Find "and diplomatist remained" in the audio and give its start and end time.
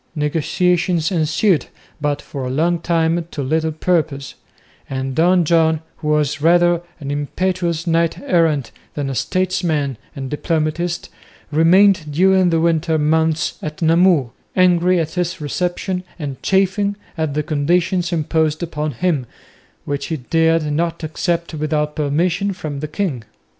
10.15-12.11